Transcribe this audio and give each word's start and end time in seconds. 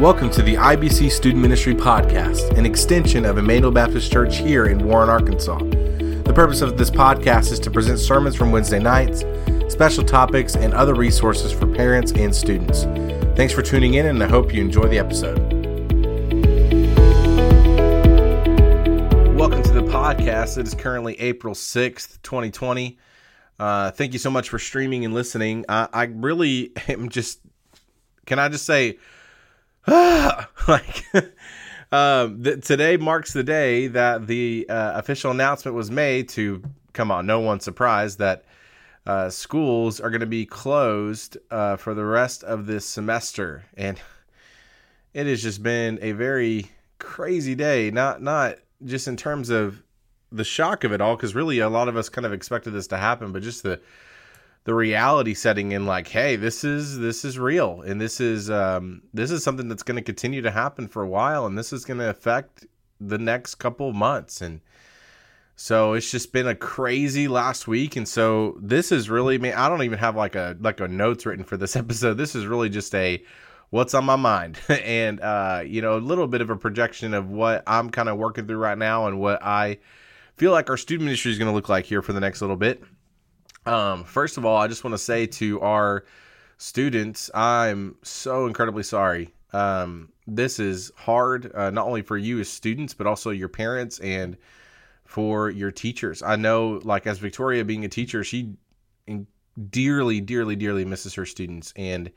Welcome 0.00 0.28
to 0.32 0.42
the 0.42 0.56
IBC 0.56 1.10
Student 1.10 1.40
Ministry 1.40 1.74
Podcast, 1.74 2.58
an 2.58 2.66
extension 2.66 3.24
of 3.24 3.38
Immanuel 3.38 3.72
Baptist 3.72 4.12
Church 4.12 4.36
here 4.36 4.66
in 4.66 4.84
Warren, 4.84 5.08
Arkansas. 5.08 5.56
The 5.56 6.32
purpose 6.34 6.60
of 6.60 6.76
this 6.76 6.90
podcast 6.90 7.50
is 7.50 7.58
to 7.60 7.70
present 7.70 7.98
sermons 7.98 8.36
from 8.36 8.52
Wednesday 8.52 8.78
nights, 8.78 9.24
special 9.72 10.04
topics, 10.04 10.54
and 10.54 10.74
other 10.74 10.94
resources 10.94 11.50
for 11.50 11.66
parents 11.66 12.12
and 12.12 12.36
students. 12.36 12.82
Thanks 13.38 13.54
for 13.54 13.62
tuning 13.62 13.94
in, 13.94 14.04
and 14.04 14.22
I 14.22 14.28
hope 14.28 14.52
you 14.52 14.60
enjoy 14.60 14.86
the 14.86 14.98
episode. 14.98 15.38
Welcome 19.34 19.62
to 19.62 19.72
the 19.72 19.84
podcast. 19.84 20.58
It 20.58 20.66
is 20.66 20.74
currently 20.74 21.18
April 21.18 21.54
6th, 21.54 22.20
2020. 22.22 22.98
Uh, 23.58 23.92
thank 23.92 24.12
you 24.12 24.18
so 24.18 24.28
much 24.28 24.50
for 24.50 24.58
streaming 24.58 25.06
and 25.06 25.14
listening. 25.14 25.64
I, 25.70 25.88
I 25.90 26.02
really 26.04 26.72
am 26.88 27.08
just, 27.08 27.40
can 28.26 28.38
I 28.38 28.50
just 28.50 28.66
say, 28.66 28.98
like 30.68 31.04
um, 31.92 32.42
th- 32.42 32.64
today 32.64 32.96
marks 32.96 33.32
the 33.32 33.44
day 33.44 33.86
that 33.86 34.26
the 34.26 34.66
uh, 34.68 34.98
official 34.98 35.30
announcement 35.30 35.76
was 35.76 35.90
made 35.90 36.28
to 36.30 36.62
come 36.92 37.10
on 37.10 37.26
no 37.26 37.40
one's 37.40 37.64
surprised 37.64 38.18
that 38.18 38.44
uh, 39.06 39.30
schools 39.30 40.00
are 40.00 40.10
going 40.10 40.20
to 40.20 40.26
be 40.26 40.44
closed 40.44 41.38
uh, 41.50 41.76
for 41.76 41.94
the 41.94 42.04
rest 42.04 42.42
of 42.42 42.66
this 42.66 42.84
semester. 42.84 43.64
And 43.76 44.00
it 45.14 45.26
has 45.26 45.42
just 45.42 45.62
been 45.62 45.98
a 46.02 46.12
very 46.12 46.70
crazy 46.98 47.54
day 47.54 47.90
not 47.90 48.22
not 48.22 48.56
just 48.84 49.06
in 49.06 49.16
terms 49.16 49.50
of 49.50 49.82
the 50.32 50.44
shock 50.44 50.82
of 50.82 50.92
it 50.92 51.00
all 51.00 51.14
because 51.14 51.34
really 51.34 51.58
a 51.58 51.68
lot 51.68 51.88
of 51.88 51.96
us 51.96 52.08
kind 52.08 52.24
of 52.24 52.32
expected 52.32 52.70
this 52.70 52.86
to 52.86 52.96
happen 52.96 53.32
but 53.32 53.42
just 53.42 53.62
the 53.62 53.78
the 54.66 54.74
reality 54.74 55.32
setting 55.32 55.70
in 55.70 55.86
like 55.86 56.08
hey 56.08 56.34
this 56.34 56.64
is 56.64 56.98
this 56.98 57.24
is 57.24 57.38
real. 57.38 57.82
And 57.82 58.00
this 58.00 58.20
is 58.20 58.50
um 58.50 59.00
this 59.14 59.30
is 59.30 59.44
something 59.44 59.68
that's 59.68 59.84
going 59.84 59.96
to 59.96 60.02
continue 60.02 60.42
to 60.42 60.50
happen 60.50 60.88
for 60.88 61.02
a 61.02 61.08
while 61.08 61.46
and 61.46 61.56
this 61.56 61.72
is 61.72 61.84
going 61.84 62.00
to 62.00 62.10
affect 62.10 62.66
the 63.00 63.16
next 63.16 63.54
couple 63.54 63.88
of 63.88 63.94
months. 63.94 64.40
And 64.40 64.60
so 65.54 65.92
it's 65.92 66.10
just 66.10 66.32
been 66.32 66.48
a 66.48 66.54
crazy 66.56 67.28
last 67.28 67.68
week. 67.68 67.94
And 67.94 68.08
so 68.08 68.58
this 68.60 68.90
is 68.90 69.08
really 69.08 69.38
man 69.38 69.54
i 69.56 69.68
don't 69.68 69.84
even 69.84 70.00
have 70.00 70.16
like 70.16 70.34
a 70.34 70.56
like 70.60 70.80
a 70.80 70.88
notes 70.88 71.24
written 71.24 71.44
for 71.44 71.56
this 71.56 71.76
episode. 71.82 72.14
This 72.14 72.34
is 72.34 72.44
really 72.44 72.68
just 72.68 72.92
a 72.92 73.22
what's 73.70 73.94
on 73.94 74.04
my 74.04 74.16
mind? 74.16 74.58
And 74.68 75.20
uh 75.20 75.62
you 75.64 75.80
know 75.80 75.96
a 75.96 76.02
little 76.02 76.26
bit 76.26 76.40
of 76.40 76.50
a 76.50 76.56
projection 76.56 77.14
of 77.14 77.30
what 77.30 77.62
i'm 77.68 77.88
kind 77.90 78.08
of 78.08 78.18
working 78.18 78.48
through 78.48 78.58
right 78.58 78.76
now 78.76 79.06
and 79.06 79.20
what 79.20 79.40
i 79.44 79.78
feel 80.36 80.50
like 80.50 80.68
our 80.70 80.76
student 80.76 81.04
ministry 81.04 81.30
is 81.30 81.38
going 81.38 81.50
to 81.50 81.54
look 81.54 81.68
like 81.68 81.84
here 81.84 82.02
for 82.02 82.12
the 82.12 82.20
next 82.20 82.40
little 82.40 82.56
bit 82.56 82.82
um, 83.66 84.04
first 84.04 84.36
of 84.36 84.44
all, 84.44 84.56
I 84.56 84.68
just 84.68 84.84
want 84.84 84.94
to 84.94 84.98
say 84.98 85.26
to 85.26 85.60
our 85.60 86.04
students, 86.58 87.30
I'm 87.34 87.96
so 88.02 88.46
incredibly 88.46 88.82
sorry. 88.82 89.34
Um, 89.52 90.10
this 90.26 90.58
is 90.58 90.92
hard, 90.96 91.52
uh, 91.54 91.70
not 91.70 91.86
only 91.86 92.02
for 92.02 92.16
you 92.16 92.40
as 92.40 92.48
students, 92.48 92.94
but 92.94 93.06
also 93.06 93.30
your 93.30 93.48
parents 93.48 93.98
and 94.00 94.36
for 95.04 95.50
your 95.50 95.70
teachers. 95.70 96.22
I 96.22 96.36
know, 96.36 96.80
like, 96.82 97.06
as 97.06 97.18
Victoria 97.18 97.64
being 97.64 97.84
a 97.84 97.88
teacher, 97.88 98.24
she 98.24 98.54
dearly, 99.70 100.20
dearly, 100.20 100.56
dearly 100.56 100.84
misses 100.84 101.14
her 101.14 101.24
students. 101.26 101.72
And 101.76 102.10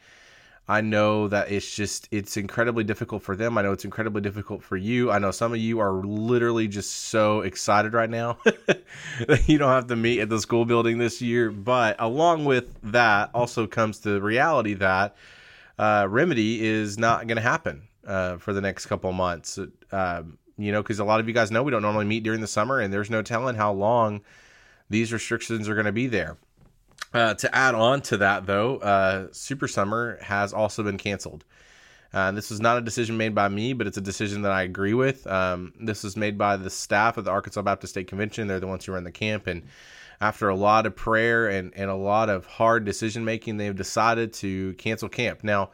I 0.69 0.81
know 0.81 1.27
that 1.29 1.51
it's 1.51 1.75
just 1.75 2.07
it's 2.11 2.37
incredibly 2.37 2.83
difficult 2.83 3.23
for 3.23 3.35
them. 3.35 3.57
I 3.57 3.63
know 3.63 3.71
it's 3.71 3.85
incredibly 3.85 4.21
difficult 4.21 4.61
for 4.61 4.77
you. 4.77 5.09
I 5.09 5.17
know 5.17 5.31
some 5.31 5.51
of 5.51 5.57
you 5.57 5.79
are 5.79 5.93
literally 5.93 6.67
just 6.67 6.91
so 7.05 7.41
excited 7.41 7.93
right 7.93 8.09
now 8.09 8.37
that 8.45 9.45
you 9.47 9.57
don't 9.57 9.71
have 9.71 9.87
to 9.87 9.95
meet 9.95 10.19
at 10.19 10.29
the 10.29 10.39
school 10.39 10.65
building 10.65 10.99
this 10.99 11.23
year. 11.23 11.49
But 11.49 11.95
along 11.97 12.45
with 12.45 12.79
that, 12.83 13.31
also 13.33 13.65
comes 13.65 14.01
the 14.01 14.21
reality 14.21 14.75
that 14.75 15.15
uh, 15.79 16.05
remedy 16.07 16.63
is 16.63 16.99
not 16.99 17.25
going 17.25 17.37
to 17.37 17.41
happen 17.41 17.87
uh, 18.05 18.37
for 18.37 18.53
the 18.53 18.61
next 18.61 18.85
couple 18.85 19.11
months. 19.11 19.57
Um, 19.91 20.37
you 20.59 20.71
know, 20.71 20.83
because 20.83 20.99
a 20.99 21.03
lot 21.03 21.19
of 21.19 21.27
you 21.27 21.33
guys 21.33 21.49
know 21.49 21.63
we 21.63 21.71
don't 21.71 21.81
normally 21.81 22.05
meet 22.05 22.21
during 22.21 22.41
the 22.41 22.47
summer, 22.47 22.79
and 22.79 22.93
there's 22.93 23.09
no 23.09 23.23
telling 23.23 23.55
how 23.55 23.73
long 23.73 24.21
these 24.87 25.11
restrictions 25.11 25.67
are 25.67 25.73
going 25.73 25.87
to 25.87 25.91
be 25.91 26.05
there. 26.05 26.37
Uh, 27.13 27.33
to 27.33 27.55
add 27.55 27.73
on 27.73 28.01
to 28.01 28.17
that, 28.17 28.45
though, 28.45 28.77
uh, 28.77 29.27
Super 29.31 29.67
Summer 29.67 30.19
has 30.21 30.53
also 30.53 30.83
been 30.83 30.97
canceled. 30.97 31.43
Uh, 32.13 32.31
this 32.31 32.49
was 32.49 32.59
not 32.59 32.77
a 32.77 32.81
decision 32.81 33.17
made 33.17 33.35
by 33.35 33.47
me, 33.47 33.73
but 33.73 33.87
it's 33.87 33.97
a 33.97 34.01
decision 34.01 34.41
that 34.43 34.51
I 34.51 34.63
agree 34.63 34.93
with. 34.93 35.27
Um, 35.27 35.73
this 35.79 36.03
was 36.03 36.17
made 36.17 36.37
by 36.37 36.57
the 36.57 36.69
staff 36.69 37.17
of 37.17 37.25
the 37.25 37.31
Arkansas 37.31 37.61
Baptist 37.61 37.93
State 37.93 38.07
Convention. 38.07 38.47
They're 38.47 38.59
the 38.59 38.67
ones 38.67 38.85
who 38.85 38.93
run 38.93 39.03
the 39.03 39.11
camp. 39.11 39.47
And 39.47 39.63
after 40.19 40.49
a 40.49 40.55
lot 40.55 40.85
of 40.85 40.95
prayer 40.95 41.47
and, 41.47 41.71
and 41.75 41.89
a 41.89 41.95
lot 41.95 42.29
of 42.29 42.45
hard 42.45 42.83
decision 42.83 43.25
making, 43.25 43.57
they've 43.57 43.75
decided 43.75 44.33
to 44.33 44.73
cancel 44.73 45.07
camp. 45.07 45.43
Now, 45.43 45.71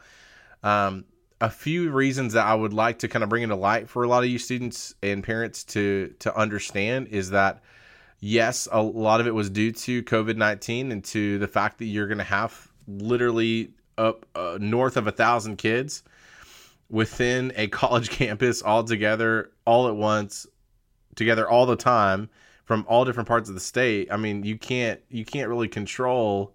um, 0.62 1.04
a 1.40 1.50
few 1.50 1.90
reasons 1.90 2.32
that 2.32 2.46
I 2.46 2.54
would 2.54 2.72
like 2.72 3.00
to 3.00 3.08
kind 3.08 3.22
of 3.22 3.28
bring 3.28 3.42
into 3.42 3.56
light 3.56 3.88
for 3.88 4.02
a 4.02 4.08
lot 4.08 4.24
of 4.24 4.30
you 4.30 4.38
students 4.38 4.94
and 5.02 5.22
parents 5.22 5.64
to 5.64 6.14
to 6.20 6.34
understand 6.36 7.08
is 7.08 7.30
that 7.30 7.62
yes, 8.26 8.66
a 8.72 8.82
lot 8.82 9.20
of 9.20 9.26
it 9.26 9.34
was 9.34 9.48
due 9.48 9.72
to 9.72 10.02
COVID 10.02 10.36
19 10.36 10.92
and 10.92 11.04
to 11.04 11.38
the 11.38 11.46
fact 11.46 11.78
that 11.78 11.86
you're 11.86 12.08
going 12.08 12.18
to 12.18 12.24
have 12.24 12.68
literally 12.88 13.70
up 13.96 14.26
uh, 14.34 14.58
north 14.60 14.96
of 14.96 15.06
a 15.06 15.12
thousand 15.12 15.56
kids 15.56 16.02
within 16.90 17.52
a 17.56 17.68
college 17.68 18.10
campus 18.10 18.62
all 18.62 18.84
together, 18.84 19.50
all 19.64 19.88
at 19.88 19.96
once, 19.96 20.46
together 21.14 21.48
all 21.48 21.66
the 21.66 21.76
time 21.76 22.28
from 22.64 22.84
all 22.88 23.04
different 23.04 23.28
parts 23.28 23.48
of 23.48 23.54
the 23.54 23.60
state. 23.60 24.08
I 24.10 24.16
mean, 24.16 24.42
you 24.42 24.58
can't 24.58 25.00
you 25.08 25.24
can't 25.24 25.48
really 25.48 25.68
control 25.68 26.52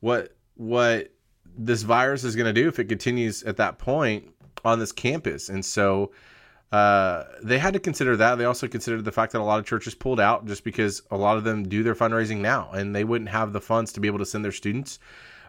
what 0.00 0.34
what 0.54 1.10
this 1.58 1.82
virus 1.82 2.24
is 2.24 2.36
going 2.36 2.52
to 2.52 2.58
do 2.58 2.68
if 2.68 2.78
it 2.78 2.84
continues 2.86 3.42
at 3.42 3.58
that 3.58 3.78
point 3.78 4.30
on 4.64 4.78
this 4.78 4.92
campus. 4.92 5.48
And 5.48 5.64
so 5.64 6.10
uh, 6.72 7.24
they 7.42 7.58
had 7.58 7.74
to 7.74 7.80
consider 7.80 8.16
that. 8.16 8.36
They 8.36 8.44
also 8.44 8.66
considered 8.66 9.04
the 9.04 9.12
fact 9.12 9.32
that 9.32 9.40
a 9.40 9.44
lot 9.44 9.58
of 9.58 9.66
churches 9.66 9.94
pulled 9.94 10.18
out 10.18 10.46
just 10.46 10.64
because 10.64 11.02
a 11.10 11.16
lot 11.16 11.36
of 11.36 11.44
them 11.44 11.68
do 11.68 11.82
their 11.82 11.94
fundraising 11.94 12.38
now 12.38 12.70
and 12.72 12.94
they 12.94 13.04
wouldn't 13.04 13.30
have 13.30 13.52
the 13.52 13.60
funds 13.60 13.92
to 13.92 14.00
be 14.00 14.08
able 14.08 14.18
to 14.18 14.26
send 14.26 14.44
their 14.44 14.52
students. 14.52 14.98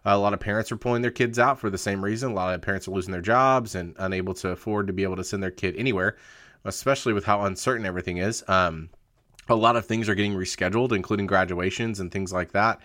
Uh, 0.05 0.11
a 0.11 0.17
lot 0.17 0.33
of 0.33 0.39
parents 0.39 0.71
are 0.71 0.77
pulling 0.77 1.01
their 1.01 1.11
kids 1.11 1.39
out 1.39 1.59
for 1.59 1.69
the 1.69 1.77
same 1.77 2.03
reason. 2.03 2.31
A 2.31 2.35
lot 2.35 2.53
of 2.53 2.61
parents 2.61 2.87
are 2.87 2.91
losing 2.91 3.11
their 3.11 3.21
jobs 3.21 3.73
and 3.73 3.95
unable 3.97 4.33
to 4.35 4.49
afford 4.49 4.87
to 4.87 4.93
be 4.93 5.03
able 5.03 5.15
to 5.15 5.23
send 5.23 5.41
their 5.41 5.51
kid 5.51 5.75
anywhere, 5.75 6.17
especially 6.65 7.13
with 7.13 7.25
how 7.25 7.41
uncertain 7.41 7.85
everything 7.85 8.17
is. 8.17 8.43
Um, 8.47 8.89
a 9.49 9.55
lot 9.55 9.75
of 9.75 9.85
things 9.85 10.07
are 10.07 10.15
getting 10.15 10.35
rescheduled, 10.35 10.91
including 10.91 11.25
graduations 11.25 11.99
and 11.99 12.11
things 12.11 12.31
like 12.31 12.51
that. 12.51 12.79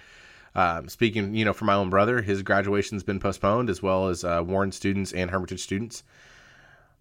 Um, 0.54 0.88
speaking, 0.88 1.34
you 1.34 1.44
know, 1.44 1.53
for 1.53 1.65
my 1.65 1.75
own 1.75 1.91
brother, 1.91 2.22
his 2.22 2.42
graduation's 2.42 3.03
been 3.03 3.21
postponed, 3.21 3.69
as 3.71 3.82
well 3.82 4.09
as 4.09 4.25
uh, 4.25 4.42
Warren 4.44 4.72
students 4.72 5.12
and 5.12 5.31
Hermitage 5.31 5.60
students. 5.60 6.03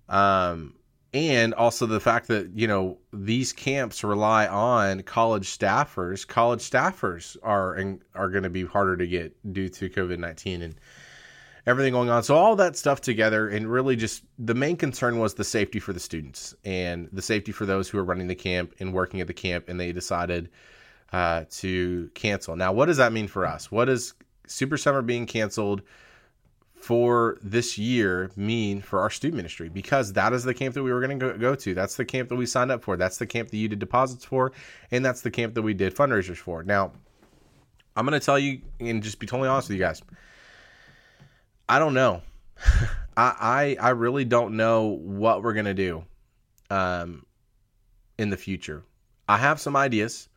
Um, 0.10 0.76
and 1.14 1.54
also 1.54 1.86
the 1.86 2.00
fact 2.00 2.28
that 2.28 2.52
you 2.56 2.68
know 2.68 2.98
these 3.12 3.52
camps 3.52 4.04
rely 4.04 4.48
on 4.48 5.02
college 5.04 5.58
staffers. 5.58 6.26
College 6.26 6.62
staffers 6.62 7.36
are 7.44 7.74
and 7.76 8.02
are 8.16 8.30
going 8.30 8.44
to 8.44 8.50
be 8.50 8.66
harder 8.66 8.96
to 8.98 9.08
get 9.08 9.36
due 9.54 9.70
to 9.70 9.90
covid-19 9.90 10.64
and 10.64 10.76
everything 11.68 11.94
going 11.94 12.10
on. 12.10 12.24
So 12.24 12.36
all 12.36 12.56
that 12.56 12.76
stuff 12.76 13.02
together 13.02 13.50
and 13.50 13.70
really 13.70 13.96
just 13.96 14.24
the 14.40 14.56
main 14.56 14.78
concern 14.78 15.20
was 15.20 15.34
the 15.34 15.44
safety 15.44 15.80
for 15.80 15.94
the 15.94 16.00
students 16.00 16.56
and 16.64 17.10
the 17.12 17.22
safety 17.22 17.52
for 17.52 17.66
those 17.66 17.90
who 17.90 17.98
are 17.98 18.04
running 18.04 18.28
the 18.28 18.36
camp 18.36 18.74
and 18.80 18.94
working 18.94 19.22
at 19.22 19.28
the 19.28 19.34
camp 19.34 19.68
and 19.68 19.80
they 19.80 19.92
decided 19.92 20.50
uh, 21.12 21.44
to 21.50 22.10
cancel. 22.14 22.56
Now 22.56 22.72
what 22.72 22.86
does 22.86 22.98
that 22.98 23.14
mean 23.14 23.28
for 23.28 23.46
us? 23.46 23.70
What 23.70 23.90
is 23.90 24.14
super 24.48 24.78
summer 24.78 25.02
being 25.02 25.26
canceled 25.26 25.82
for 26.82 27.38
this 27.44 27.78
year 27.78 28.32
mean 28.36 28.82
for 28.82 29.00
our 29.00 29.10
student 29.10 29.38
ministry? 29.38 29.70
Because 29.70 30.14
that 30.14 30.34
is 30.34 30.44
the 30.44 30.54
camp 30.54 30.74
that 30.74 30.84
we 30.84 30.92
were 30.92 31.00
going 31.00 31.20
to 31.20 31.34
go 31.38 31.56
to. 31.56 31.74
That's 31.74 31.96
the 31.96 32.06
camp 32.06 32.30
that 32.30 32.36
we 32.36 32.46
signed 32.46 32.72
up 32.72 32.84
for. 32.84 32.98
That's 32.98 33.18
the 33.18 33.28
camp 33.28 33.50
that 33.50 33.58
you 33.58 33.68
did 33.68 33.80
deposits 33.80 34.26
for. 34.26 34.52
And 34.90 35.06
that's 35.06 35.22
the 35.22 35.32
camp 35.32 35.54
that 35.54 35.62
we 35.62 35.74
did 35.74 35.96
fundraisers 35.96 36.38
for. 36.38 36.64
Now, 36.64 36.92
I'm 37.96 38.06
going 38.06 38.20
to 38.20 38.26
tell 38.26 38.40
you 38.40 38.62
and 38.80 39.04
just 39.04 39.20
be 39.20 39.28
totally 39.28 39.48
honest 39.48 39.70
with 39.70 39.78
you 39.78 39.84
guys. 39.84 40.02
I 41.70 41.78
don't 41.78 41.94
know. 41.94 42.22
I, 43.16 43.78
I, 43.80 43.88
I 43.88 43.90
really 43.90 44.26
don't 44.26 44.58
know 44.58 44.88
what 44.88 45.44
we're 45.44 45.54
going 45.54 45.66
to 45.66 45.74
do 45.74 46.04
um, 46.70 47.26
in 48.18 48.30
the 48.30 48.38
future. 48.38 48.84
I 49.30 49.38
have 49.38 49.60
some 49.60 49.76
ideas, 49.76 50.30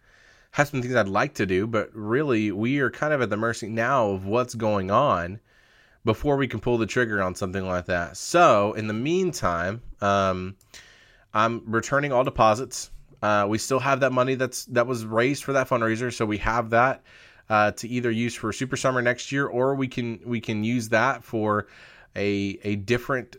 have 0.50 0.68
some 0.68 0.82
things 0.82 0.94
I'd 0.94 1.08
like 1.08 1.34
to 1.34 1.46
do, 1.46 1.66
but 1.66 1.88
really 1.94 2.52
we 2.52 2.80
are 2.80 2.90
kind 2.90 3.14
of 3.14 3.22
at 3.22 3.30
the 3.30 3.36
mercy 3.36 3.68
now 3.68 4.10
of 4.10 4.26
what's 4.26 4.54
going 4.54 4.90
on 4.90 5.40
before 6.04 6.36
we 6.36 6.46
can 6.46 6.60
pull 6.60 6.78
the 6.78 6.86
trigger 6.86 7.22
on 7.22 7.34
something 7.34 7.66
like 7.66 7.86
that. 7.86 8.16
So, 8.16 8.72
in 8.74 8.86
the 8.86 8.94
meantime, 8.94 9.82
um, 10.00 10.56
I'm 11.32 11.62
returning 11.66 12.12
all 12.12 12.24
deposits. 12.24 12.90
Uh, 13.22 13.46
we 13.48 13.58
still 13.58 13.80
have 13.80 14.00
that 14.00 14.12
money 14.12 14.34
that's 14.34 14.66
that 14.66 14.86
was 14.86 15.04
raised 15.04 15.44
for 15.44 15.54
that 15.54 15.68
fundraiser, 15.68 16.12
so 16.12 16.26
we 16.26 16.38
have 16.38 16.70
that 16.70 17.02
uh, 17.48 17.70
to 17.72 17.88
either 17.88 18.10
use 18.10 18.34
for 18.34 18.52
Super 18.52 18.76
Summer 18.76 19.02
next 19.02 19.32
year, 19.32 19.46
or 19.46 19.74
we 19.74 19.88
can 19.88 20.20
we 20.24 20.40
can 20.40 20.62
use 20.62 20.90
that 20.90 21.24
for 21.24 21.66
a 22.14 22.58
a 22.62 22.76
different 22.76 23.36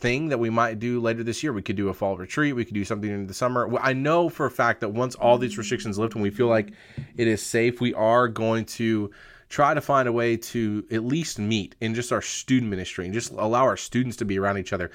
thing 0.00 0.28
that 0.28 0.38
we 0.38 0.48
might 0.48 0.78
do 0.78 1.00
later 1.00 1.22
this 1.22 1.42
year. 1.42 1.52
We 1.52 1.62
could 1.62 1.76
do 1.76 1.88
a 1.88 1.94
fall 1.94 2.16
retreat. 2.16 2.56
We 2.56 2.64
could 2.64 2.74
do 2.74 2.84
something 2.84 3.10
in 3.10 3.26
the 3.26 3.34
summer. 3.34 3.68
I 3.80 3.92
know 3.92 4.28
for 4.28 4.46
a 4.46 4.50
fact 4.50 4.80
that 4.80 4.88
once 4.90 5.14
all 5.14 5.38
these 5.38 5.58
restrictions 5.58 5.98
lift 5.98 6.14
and 6.14 6.22
we 6.22 6.30
feel 6.30 6.46
like 6.46 6.72
it 7.16 7.28
is 7.28 7.42
safe, 7.42 7.80
we 7.80 7.92
are 7.94 8.26
going 8.26 8.64
to 8.64 9.10
try 9.50 9.74
to 9.74 9.80
find 9.80 10.08
a 10.08 10.12
way 10.12 10.36
to 10.36 10.86
at 10.92 11.04
least 11.04 11.38
meet 11.38 11.74
in 11.80 11.92
just 11.92 12.12
our 12.12 12.22
student 12.22 12.70
ministry 12.70 13.04
and 13.04 13.12
just 13.12 13.32
allow 13.32 13.64
our 13.64 13.76
students 13.76 14.16
to 14.16 14.24
be 14.24 14.38
around 14.38 14.56
each 14.56 14.72
other. 14.72 14.92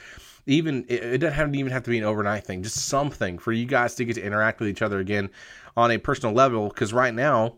Even 0.48 0.86
it, 0.88 1.18
doesn't 1.18 1.56
even 1.56 1.72
have 1.72 1.84
to 1.84 1.90
be 1.90 1.98
an 1.98 2.06
overnight 2.06 2.46
thing, 2.46 2.63
just 2.63 2.88
something 2.88 3.38
for 3.38 3.52
you 3.52 3.66
guys 3.66 3.96
to 3.96 4.06
get 4.06 4.13
to 4.13 4.24
interact 4.24 4.62
with 4.62 4.69
each 4.69 4.81
other 4.81 5.00
again 5.00 5.30
on 5.75 5.92
a 5.92 5.98
personal 5.98 6.34
level. 6.34 6.69
Because 6.69 6.94
right 6.94 7.13
now, 7.13 7.56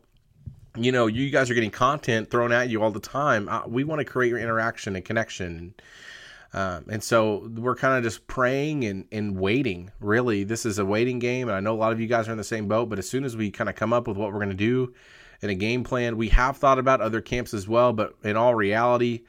you 0.75 0.91
know, 0.91 1.05
you 1.05 1.29
guys 1.29 1.51
are 1.51 1.53
getting 1.53 1.69
content 1.69 2.31
thrown 2.31 2.51
at 2.51 2.69
you 2.69 2.81
all 2.81 2.91
the 2.91 2.99
time. 2.99 3.47
We 3.67 3.83
want 3.83 3.99
to 3.99 4.05
create 4.05 4.29
your 4.29 4.39
interaction 4.39 4.95
and 4.95 5.05
connection. 5.05 5.75
Um, 6.53 6.85
and 6.89 7.03
so 7.03 7.47
we're 7.55 7.75
kind 7.75 7.97
of 7.97 8.03
just 8.03 8.25
praying 8.25 8.85
and, 8.85 9.05
and 9.11 9.37
waiting. 9.37 9.91
Really, 9.99 10.45
this 10.45 10.65
is 10.65 10.79
a 10.79 10.85
waiting 10.85 11.19
game. 11.19 11.47
And 11.47 11.55
I 11.55 11.59
know 11.59 11.75
a 11.75 11.77
lot 11.77 11.91
of 11.91 11.99
you 11.99 12.07
guys 12.07 12.27
are 12.27 12.31
in 12.31 12.37
the 12.37 12.43
same 12.43 12.67
boat, 12.67 12.89
but 12.89 12.97
as 12.97 13.07
soon 13.07 13.23
as 13.23 13.37
we 13.37 13.51
kind 13.51 13.69
of 13.69 13.75
come 13.75 13.93
up 13.93 14.07
with 14.07 14.17
what 14.17 14.31
we're 14.31 14.39
going 14.39 14.49
to 14.49 14.55
do 14.55 14.93
in 15.41 15.49
a 15.49 15.55
game 15.55 15.83
plan, 15.83 16.17
we 16.17 16.29
have 16.29 16.57
thought 16.57 16.79
about 16.79 17.01
other 17.01 17.21
camps 17.21 17.53
as 17.53 17.67
well. 17.67 17.93
But 17.93 18.15
in 18.23 18.37
all 18.37 18.55
reality, 18.55 19.23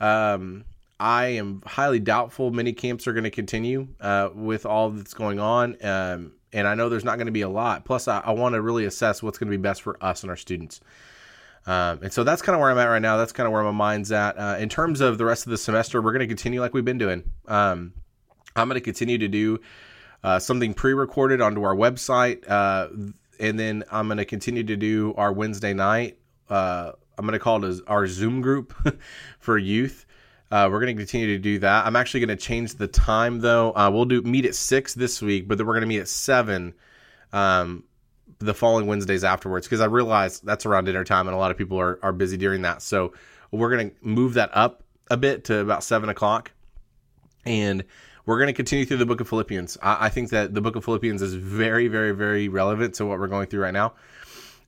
um, 0.00 0.64
I 0.98 1.26
am 1.26 1.62
highly 1.66 1.98
doubtful 1.98 2.50
many 2.50 2.72
camps 2.72 3.06
are 3.06 3.12
going 3.12 3.24
to 3.24 3.30
continue 3.30 3.88
uh, 4.00 4.30
with 4.34 4.66
all 4.66 4.90
that's 4.90 5.14
going 5.14 5.40
on. 5.40 5.76
Um, 5.84 6.32
and 6.52 6.66
I 6.66 6.74
know 6.74 6.88
there's 6.88 7.04
not 7.04 7.16
going 7.16 7.26
to 7.26 7.32
be 7.32 7.42
a 7.42 7.48
lot. 7.48 7.84
Plus, 7.84 8.08
I, 8.08 8.20
I 8.20 8.32
want 8.32 8.54
to 8.54 8.62
really 8.62 8.86
assess 8.86 9.22
what's 9.22 9.38
going 9.38 9.50
to 9.50 9.56
be 9.56 9.60
best 9.60 9.82
for 9.82 10.02
us 10.02 10.22
and 10.22 10.30
our 10.30 10.36
students. 10.36 10.80
Um, 11.66 12.00
and 12.02 12.12
so 12.12 12.22
that's 12.22 12.42
kind 12.42 12.54
of 12.54 12.60
where 12.60 12.70
I'm 12.70 12.78
at 12.78 12.86
right 12.86 13.02
now. 13.02 13.16
That's 13.16 13.32
kind 13.32 13.46
of 13.46 13.52
where 13.52 13.62
my 13.64 13.72
mind's 13.72 14.12
at. 14.12 14.38
Uh, 14.38 14.56
in 14.58 14.68
terms 14.68 15.00
of 15.00 15.18
the 15.18 15.24
rest 15.24 15.46
of 15.46 15.50
the 15.50 15.58
semester, 15.58 16.00
we're 16.00 16.12
going 16.12 16.20
to 16.20 16.28
continue 16.28 16.60
like 16.60 16.72
we've 16.72 16.84
been 16.84 16.98
doing. 16.98 17.24
Um, 17.48 17.92
I'm 18.54 18.68
going 18.68 18.80
to 18.80 18.84
continue 18.84 19.18
to 19.18 19.28
do 19.28 19.60
uh, 20.22 20.38
something 20.38 20.74
pre-recorded 20.74 21.40
onto 21.40 21.62
our 21.64 21.74
website, 21.74 22.48
uh, 22.48 22.88
and 23.40 23.58
then 23.58 23.84
I'm 23.90 24.08
going 24.08 24.18
to 24.18 24.24
continue 24.24 24.64
to 24.64 24.76
do 24.76 25.14
our 25.16 25.32
Wednesday 25.32 25.72
night. 25.74 26.18
Uh, 26.48 26.92
I'm 27.18 27.24
going 27.24 27.32
to 27.32 27.38
call 27.38 27.64
it 27.64 27.80
our 27.86 28.06
Zoom 28.06 28.40
group 28.40 28.74
for 29.38 29.58
youth. 29.58 30.06
Uh, 30.50 30.68
we're 30.70 30.80
going 30.80 30.94
to 30.96 31.00
continue 31.00 31.26
to 31.28 31.38
do 31.38 31.58
that. 31.58 31.86
I'm 31.86 31.96
actually 31.96 32.20
going 32.20 32.36
to 32.36 32.42
change 32.42 32.74
the 32.74 32.86
time 32.86 33.40
though. 33.40 33.74
Uh, 33.74 33.90
we'll 33.92 34.04
do 34.04 34.22
meet 34.22 34.44
at 34.44 34.54
six 34.54 34.94
this 34.94 35.20
week, 35.20 35.48
but 35.48 35.58
then 35.58 35.66
we're 35.66 35.74
going 35.74 35.82
to 35.82 35.88
meet 35.88 36.00
at 36.00 36.08
seven 36.08 36.74
um, 37.32 37.84
the 38.38 38.54
following 38.54 38.86
Wednesdays 38.86 39.24
afterwards 39.24 39.66
because 39.66 39.80
I 39.80 39.86
realize 39.86 40.40
that's 40.40 40.66
around 40.66 40.84
dinner 40.84 41.04
time 41.04 41.26
and 41.26 41.34
a 41.34 41.38
lot 41.38 41.50
of 41.50 41.56
people 41.56 41.80
are, 41.80 41.98
are 42.02 42.12
busy 42.12 42.36
during 42.36 42.62
that. 42.62 42.82
So 42.82 43.12
we're 43.50 43.74
going 43.74 43.90
to 43.90 43.96
move 44.02 44.34
that 44.34 44.50
up 44.52 44.84
a 45.10 45.16
bit 45.16 45.44
to 45.44 45.58
about 45.58 45.82
seven 45.82 46.08
o'clock. 46.08 46.52
And 47.44 47.84
we're 48.26 48.38
going 48.38 48.48
to 48.48 48.52
continue 48.52 48.84
through 48.84 48.96
the 48.98 49.06
book 49.06 49.20
of 49.20 49.28
Philippians. 49.28 49.78
I, 49.80 50.06
I, 50.06 50.08
think 50.08 50.30
that 50.30 50.52
the 50.52 50.60
book 50.60 50.74
of 50.74 50.84
Philippians 50.84 51.22
is 51.22 51.34
very, 51.34 51.86
very, 51.86 52.10
very 52.10 52.48
relevant 52.48 52.94
to 52.96 53.06
what 53.06 53.20
we're 53.20 53.28
going 53.28 53.46
through 53.46 53.62
right 53.62 53.72
now. 53.72 53.94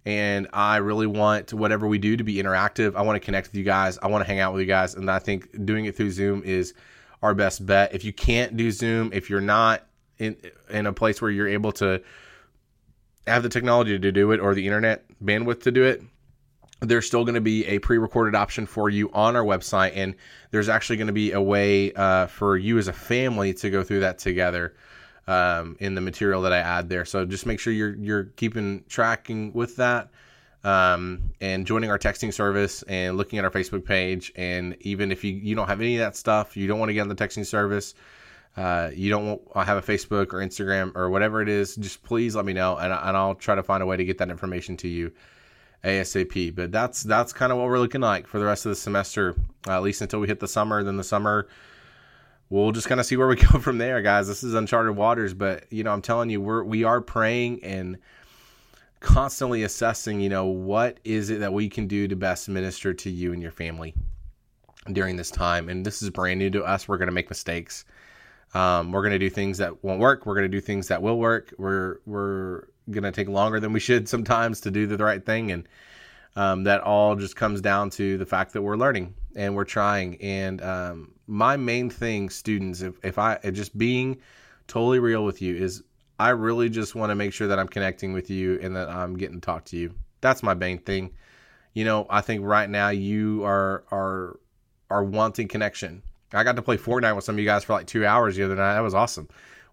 And 0.06 0.46
I 0.52 0.76
really 0.76 1.08
want 1.08 1.52
whatever 1.52 1.86
we 1.86 1.98
do 1.98 2.16
to 2.16 2.24
be 2.24 2.36
interactive. 2.36 2.94
I 2.94 3.02
want 3.02 3.16
to 3.16 3.20
connect 3.20 3.48
with 3.48 3.56
you 3.56 3.64
guys. 3.64 3.98
I 3.98 4.06
want 4.06 4.24
to 4.24 4.26
hang 4.26 4.38
out 4.38 4.52
with 4.54 4.60
you 4.60 4.66
guys. 4.66 4.94
And 4.94 5.10
I 5.10 5.18
think 5.18 5.66
doing 5.66 5.84
it 5.84 5.96
through 5.96 6.12
Zoom 6.12 6.42
is 6.44 6.72
our 7.20 7.34
best 7.34 7.66
bet. 7.66 7.94
If 7.94 8.04
you 8.04 8.12
can't 8.12 8.56
do 8.56 8.70
Zoom, 8.70 9.10
if 9.12 9.28
you're 9.28 9.40
not 9.40 9.84
in 10.18 10.36
in 10.70 10.86
a 10.86 10.92
place 10.92 11.20
where 11.20 11.30
you're 11.30 11.48
able 11.48 11.72
to 11.72 12.00
have 13.26 13.42
the 13.42 13.48
technology 13.48 13.98
to 13.98 14.12
do 14.12 14.30
it 14.32 14.40
or 14.40 14.54
the 14.54 14.66
internet 14.66 15.04
bandwidth 15.22 15.62
to 15.64 15.72
do 15.72 15.82
it, 15.82 16.02
there's 16.80 17.06
still 17.06 17.24
going 17.24 17.34
to 17.34 17.40
be 17.40 17.66
a 17.66 17.78
pre-recorded 17.80 18.34
option 18.34 18.66
for 18.66 18.88
you 18.88 19.10
on 19.12 19.34
our 19.36 19.44
website, 19.44 19.92
and 19.94 20.14
there's 20.50 20.68
actually 20.68 20.96
going 20.96 21.08
to 21.08 21.12
be 21.12 21.32
a 21.32 21.40
way 21.40 21.92
uh, 21.92 22.26
for 22.26 22.56
you 22.56 22.78
as 22.78 22.88
a 22.88 22.92
family 22.92 23.52
to 23.54 23.70
go 23.70 23.82
through 23.82 24.00
that 24.00 24.18
together 24.18 24.74
um, 25.26 25.76
in 25.80 25.94
the 25.94 26.00
material 26.00 26.42
that 26.42 26.52
I 26.52 26.58
add 26.58 26.88
there. 26.88 27.04
So 27.04 27.24
just 27.24 27.46
make 27.46 27.60
sure 27.60 27.72
you're 27.72 27.96
you're 27.96 28.24
keeping 28.24 28.84
tracking 28.88 29.52
with 29.52 29.76
that. 29.76 30.10
Um, 30.64 31.30
and 31.40 31.64
joining 31.64 31.88
our 31.88 32.00
texting 32.00 32.34
service 32.34 32.82
and 32.82 33.16
looking 33.16 33.38
at 33.38 33.44
our 33.44 33.50
Facebook 33.50 33.84
page. 33.84 34.32
And 34.34 34.76
even 34.80 35.12
if 35.12 35.22
you, 35.22 35.32
you 35.32 35.54
don't 35.54 35.68
have 35.68 35.80
any 35.80 35.94
of 35.96 36.00
that 36.00 36.16
stuff, 36.16 36.56
you 36.56 36.66
don't 36.66 36.80
want 36.80 36.88
to 36.88 36.94
get 36.94 37.02
on 37.02 37.08
the 37.08 37.14
texting 37.14 37.46
service, 37.46 37.94
uh, 38.56 38.90
you 38.92 39.08
don't 39.08 39.40
have 39.54 39.78
a 39.78 39.82
Facebook 39.82 40.32
or 40.32 40.38
Instagram 40.38 40.96
or 40.96 41.10
whatever 41.10 41.40
it 41.42 41.48
is, 41.48 41.76
just 41.76 42.02
please 42.02 42.34
let 42.34 42.44
me 42.44 42.52
know, 42.52 42.76
and, 42.76 42.92
and 42.92 43.16
I'll 43.16 43.36
try 43.36 43.54
to 43.54 43.62
find 43.62 43.84
a 43.84 43.86
way 43.86 43.96
to 43.96 44.04
get 44.04 44.18
that 44.18 44.30
information 44.30 44.76
to 44.78 44.88
you 44.88 45.12
ASAP. 45.84 46.54
But 46.54 46.72
that's 46.72 47.02
that's 47.02 47.32
kind 47.32 47.52
of 47.52 47.58
what 47.58 47.68
we're 47.68 47.78
looking 47.78 48.00
like 48.00 48.26
for 48.26 48.38
the 48.38 48.44
rest 48.44 48.66
of 48.66 48.70
the 48.70 48.76
semester, 48.76 49.34
at 49.66 49.82
least 49.82 50.00
until 50.00 50.20
we 50.20 50.26
hit 50.26 50.40
the 50.40 50.48
summer. 50.48 50.82
Then 50.82 50.96
the 50.96 51.04
summer, 51.04 51.48
we'll 52.50 52.72
just 52.72 52.88
kind 52.88 53.00
of 53.00 53.06
see 53.06 53.16
where 53.16 53.28
we 53.28 53.36
go 53.52 53.58
from 53.58 53.78
there, 53.78 54.02
guys. 54.02 54.28
This 54.28 54.42
is 54.42 54.54
uncharted 54.54 54.96
waters, 54.96 55.34
but 55.34 55.70
you 55.72 55.84
know, 55.84 55.92
I'm 55.92 56.02
telling 56.02 56.30
you, 56.30 56.40
we're 56.40 56.64
we 56.64 56.84
are 56.84 57.00
praying 57.00 57.62
and 57.64 57.98
constantly 59.00 59.62
assessing. 59.62 60.20
You 60.20 60.28
know, 60.28 60.46
what 60.46 60.98
is 61.04 61.30
it 61.30 61.40
that 61.40 61.52
we 61.52 61.68
can 61.68 61.86
do 61.86 62.08
to 62.08 62.16
best 62.16 62.48
minister 62.48 62.94
to 62.94 63.10
you 63.10 63.32
and 63.32 63.42
your 63.42 63.52
family 63.52 63.94
during 64.92 65.16
this 65.16 65.30
time? 65.30 65.68
And 65.68 65.84
this 65.84 66.02
is 66.02 66.10
brand 66.10 66.38
new 66.38 66.50
to 66.50 66.64
us. 66.64 66.88
We're 66.88 66.98
going 66.98 67.08
to 67.08 67.12
make 67.12 67.30
mistakes 67.30 67.84
um, 68.54 68.92
we're 68.92 69.02
going 69.02 69.12
to 69.12 69.18
do 69.18 69.30
things 69.30 69.58
that 69.58 69.82
won't 69.84 70.00
work. 70.00 70.24
We're 70.24 70.34
going 70.34 70.50
to 70.50 70.56
do 70.56 70.60
things 70.60 70.88
that 70.88 71.02
will 71.02 71.18
work. 71.18 71.52
We're 71.58 71.98
we're 72.06 72.68
going 72.90 73.04
to 73.04 73.12
take 73.12 73.28
longer 73.28 73.60
than 73.60 73.72
we 73.72 73.80
should 73.80 74.08
sometimes 74.08 74.60
to 74.62 74.70
do 74.70 74.86
the 74.86 74.96
right 75.02 75.24
thing, 75.24 75.52
and 75.52 75.68
um, 76.36 76.64
that 76.64 76.80
all 76.82 77.16
just 77.16 77.36
comes 77.36 77.60
down 77.60 77.90
to 77.90 78.18
the 78.18 78.26
fact 78.26 78.52
that 78.52 78.62
we're 78.62 78.76
learning 78.76 79.14
and 79.36 79.54
we're 79.54 79.64
trying. 79.64 80.16
And 80.20 80.62
um, 80.62 81.14
my 81.26 81.56
main 81.56 81.90
thing, 81.90 82.30
students, 82.30 82.82
if 82.82 82.94
if 83.04 83.18
I 83.18 83.38
just 83.50 83.76
being 83.76 84.18
totally 84.66 84.98
real 84.98 85.24
with 85.24 85.42
you, 85.42 85.56
is 85.56 85.82
I 86.18 86.30
really 86.30 86.68
just 86.68 86.94
want 86.94 87.10
to 87.10 87.14
make 87.14 87.32
sure 87.32 87.48
that 87.48 87.58
I'm 87.58 87.68
connecting 87.68 88.12
with 88.12 88.30
you 88.30 88.58
and 88.62 88.74
that 88.76 88.88
I'm 88.88 89.16
getting 89.16 89.40
to 89.40 89.44
talk 89.44 89.64
to 89.66 89.76
you. 89.76 89.94
That's 90.20 90.42
my 90.42 90.54
main 90.54 90.78
thing. 90.78 91.12
You 91.74 91.84
know, 91.84 92.06
I 92.10 92.20
think 92.22 92.44
right 92.44 92.68
now 92.68 92.88
you 92.88 93.44
are 93.44 93.84
are 93.90 94.38
are 94.90 95.04
wanting 95.04 95.48
connection 95.48 96.02
I 96.32 96.44
got 96.44 96.56
to 96.56 96.62
play 96.62 96.76
Fortnite 96.76 97.16
with 97.16 97.24
some 97.24 97.36
of 97.36 97.38
you 97.38 97.44
guys 97.44 97.64
for 97.64 97.72
like 97.72 97.86
two 97.86 98.04
hours 98.04 98.36
the 98.36 98.44
other 98.44 98.56
night. 98.56 98.74
That 98.74 98.80
was 98.80 98.94
awesome. 98.94 99.28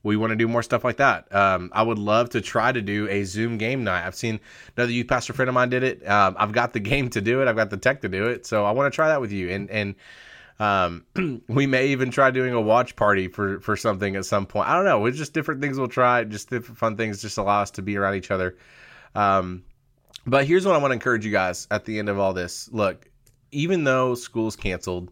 We 0.06 0.18
want 0.18 0.30
to 0.30 0.36
do 0.36 0.48
more 0.48 0.62
stuff 0.62 0.84
like 0.84 0.98
that. 0.98 1.34
Um, 1.34 1.72
I 1.74 1.82
would 1.82 1.98
love 1.98 2.30
to 2.30 2.42
try 2.42 2.72
to 2.72 2.82
do 2.82 3.10
a 3.10 3.24
Zoom 3.24 3.58
game 3.58 3.84
night. 3.84 4.06
I've 4.06 4.14
seen 4.14 4.40
another 4.78 4.92
youth 4.92 5.08
pastor 5.08 5.34
friend 5.34 5.50
of 5.50 5.56
mine 5.56 5.70
did 5.70 5.82
it. 5.82 6.08
Um, 6.08 6.36
I've 6.38 6.52
got 6.52 6.74
the 6.74 6.80
game 6.92 7.10
to 7.10 7.22
do 7.22 7.42
it. 7.42 7.48
I've 7.48 7.56
got 7.56 7.72
the 7.72 7.78
tech 7.78 8.02
to 8.02 8.10
do 8.10 8.28
it. 8.28 8.46
So 8.46 8.66
I 8.66 8.72
want 8.72 8.92
to 8.92 8.96
try 8.96 9.08
that 9.08 9.20
with 9.20 9.32
you. 9.32 9.50
And 9.50 9.70
and 9.72 9.96
um, 10.60 11.06
we 11.48 11.66
may 11.66 11.88
even 11.88 12.12
try 12.12 12.30
doing 12.30 12.54
a 12.54 12.62
watch 12.62 12.96
party 12.96 13.28
for 13.28 13.60
for 13.62 13.76
something 13.76 14.16
at 14.16 14.26
some 14.26 14.46
point. 14.46 14.70
I 14.70 14.76
don't 14.76 14.86
know. 14.86 15.08
It's 15.08 15.18
just 15.18 15.34
different 15.34 15.60
things 15.60 15.80
we'll 15.80 15.88
try. 15.88 16.24
Just 16.24 16.52
different 16.52 16.78
fun 16.78 16.98
things. 16.98 17.20
Just 17.20 17.40
allow 17.40 17.62
us 17.62 17.72
to 17.72 17.82
be 17.82 17.98
around 17.98 18.14
each 18.14 18.30
other. 18.30 18.58
Um, 19.16 19.64
but 20.28 20.46
here's 20.46 20.68
what 20.68 20.76
I 20.76 20.78
want 20.78 20.92
to 20.92 20.96
encourage 20.96 21.26
you 21.26 21.32
guys 21.32 21.68
at 21.72 21.86
the 21.86 21.98
end 21.98 22.10
of 22.10 22.20
all 22.20 22.34
this. 22.34 22.70
Look, 22.72 23.10
even 23.52 23.86
though 23.86 24.14
school's 24.14 24.56
canceled 24.56 25.12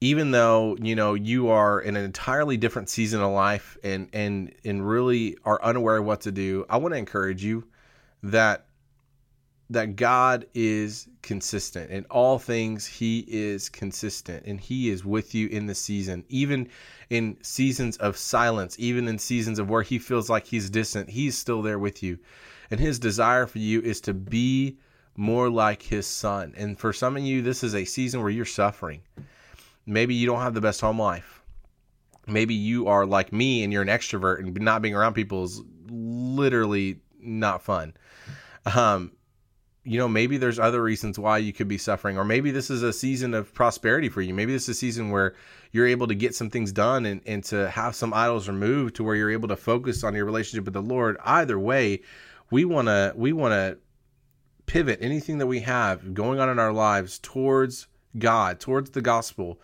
even 0.00 0.30
though 0.30 0.76
you 0.80 0.94
know 0.94 1.14
you 1.14 1.48
are 1.48 1.80
in 1.80 1.96
an 1.96 2.04
entirely 2.04 2.56
different 2.56 2.88
season 2.88 3.20
of 3.20 3.30
life 3.30 3.76
and 3.84 4.08
and 4.12 4.52
and 4.64 4.88
really 4.88 5.36
are 5.44 5.62
unaware 5.62 5.98
of 5.98 6.04
what 6.04 6.20
to 6.22 6.32
do 6.32 6.64
i 6.70 6.76
want 6.76 6.92
to 6.92 6.98
encourage 6.98 7.44
you 7.44 7.64
that 8.22 8.66
that 9.68 9.96
god 9.96 10.46
is 10.52 11.06
consistent 11.22 11.90
in 11.90 12.04
all 12.06 12.38
things. 12.38 12.86
He 12.86 13.24
is 13.28 13.68
consistent 13.68 14.44
and 14.46 14.60
he 14.60 14.90
is 14.90 15.04
with 15.04 15.34
you 15.34 15.48
in 15.48 15.66
the 15.66 15.74
season 15.74 16.24
even 16.28 16.68
in 17.10 17.36
seasons 17.42 17.96
of 17.98 18.16
silence 18.16 18.76
even 18.78 19.06
in 19.08 19.18
seasons 19.18 19.58
of 19.58 19.68
where 19.68 19.82
he 19.82 19.98
feels 19.98 20.30
like 20.30 20.46
he's 20.46 20.70
distant 20.70 21.10
he's 21.10 21.36
still 21.36 21.62
there 21.62 21.78
with 21.78 22.02
you. 22.02 22.18
And 22.70 22.80
his 22.80 22.98
desire 22.98 23.46
for 23.46 23.58
you 23.58 23.80
is 23.80 24.00
to 24.02 24.14
be 24.14 24.78
more 25.16 25.50
like 25.50 25.82
his 25.82 26.06
son. 26.06 26.54
And 26.56 26.78
for 26.78 26.92
some 26.92 27.16
of 27.16 27.22
you 27.22 27.42
this 27.42 27.62
is 27.62 27.74
a 27.74 27.84
season 27.84 28.20
where 28.20 28.30
you're 28.30 28.44
suffering 28.44 29.02
Maybe 29.86 30.14
you 30.14 30.26
don't 30.26 30.40
have 30.40 30.54
the 30.54 30.60
best 30.60 30.80
home 30.80 31.00
life. 31.00 31.42
Maybe 32.26 32.54
you 32.54 32.86
are 32.86 33.06
like 33.06 33.32
me 33.32 33.64
and 33.64 33.72
you're 33.72 33.82
an 33.82 33.88
extrovert 33.88 34.38
and 34.38 34.54
not 34.60 34.82
being 34.82 34.94
around 34.94 35.14
people 35.14 35.44
is 35.44 35.62
literally 35.88 37.00
not 37.18 37.62
fun. 37.62 37.94
Um, 38.74 39.12
you 39.82 39.98
know, 39.98 40.08
maybe 40.08 40.36
there's 40.36 40.58
other 40.58 40.82
reasons 40.82 41.18
why 41.18 41.38
you 41.38 41.52
could 41.52 41.66
be 41.66 41.78
suffering, 41.78 42.18
or 42.18 42.24
maybe 42.24 42.50
this 42.50 42.68
is 42.68 42.82
a 42.82 42.92
season 42.92 43.32
of 43.32 43.52
prosperity 43.54 44.10
for 44.10 44.20
you. 44.20 44.34
Maybe 44.34 44.52
this 44.52 44.64
is 44.64 44.68
a 44.68 44.74
season 44.74 45.10
where 45.10 45.34
you're 45.72 45.86
able 45.86 46.06
to 46.08 46.14
get 46.14 46.34
some 46.34 46.50
things 46.50 46.70
done 46.70 47.06
and, 47.06 47.22
and 47.26 47.42
to 47.44 47.70
have 47.70 47.94
some 47.94 48.12
idols 48.12 48.46
removed 48.46 48.96
to 48.96 49.04
where 49.04 49.16
you're 49.16 49.30
able 49.30 49.48
to 49.48 49.56
focus 49.56 50.04
on 50.04 50.14
your 50.14 50.26
relationship 50.26 50.66
with 50.66 50.74
the 50.74 50.82
Lord. 50.82 51.16
Either 51.24 51.58
way, 51.58 52.02
we 52.50 52.64
wanna 52.64 53.12
we 53.16 53.32
wanna 53.32 53.78
pivot 54.66 54.98
anything 55.00 55.38
that 55.38 55.46
we 55.46 55.60
have 55.60 56.12
going 56.14 56.40
on 56.40 56.50
in 56.50 56.58
our 56.58 56.72
lives 56.72 57.18
towards 57.18 57.86
God, 58.18 58.60
towards 58.60 58.90
the 58.90 59.00
gospel, 59.00 59.60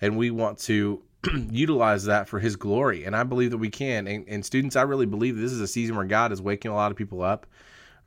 and 0.00 0.16
we 0.16 0.30
want 0.30 0.58
to 0.60 1.02
utilize 1.50 2.04
that 2.04 2.28
for 2.28 2.40
his 2.40 2.56
glory. 2.56 3.04
And 3.04 3.14
i 3.14 3.22
believe 3.22 3.50
that 3.50 3.58
we 3.58 3.70
can. 3.70 4.06
And, 4.06 4.26
and, 4.28 4.44
students 4.44 4.76
i 4.76 4.82
really 4.82 5.06
believe 5.06 5.36
this 5.36 5.52
is 5.52 5.60
a 5.60 5.68
season 5.68 5.96
where 5.96 6.04
god 6.04 6.32
is 6.32 6.42
waking 6.42 6.70
a 6.70 6.74
lot 6.74 6.90
of 6.90 6.96
people 6.96 7.22
up 7.22 7.46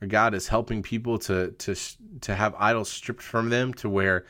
or 0.02 0.08
god 0.08 0.34
is 0.34 0.48
helping 0.48 0.84
people 0.84 1.18
to 1.20 1.52
to 1.52 1.76
to 2.22 2.36
have 2.36 2.56
idols 2.58 2.90
stripped 2.90 3.22
from 3.22 3.50
them 3.50 3.74
to 3.76 3.90
where 3.90 4.26